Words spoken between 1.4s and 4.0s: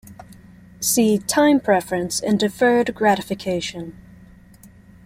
preference and Deferred gratification.